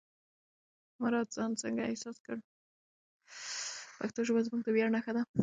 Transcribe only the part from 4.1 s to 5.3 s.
ژبه زموږ د ویاړ نښه ده.